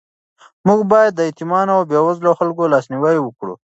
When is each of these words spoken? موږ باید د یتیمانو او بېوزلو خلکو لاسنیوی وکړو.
موږ 0.67 0.79
باید 0.91 1.11
د 1.15 1.21
یتیمانو 1.29 1.71
او 1.77 1.83
بېوزلو 1.89 2.37
خلکو 2.39 2.71
لاسنیوی 2.73 3.17
وکړو. 3.21 3.53